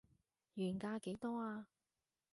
[0.55, 1.67] 原價幾多啊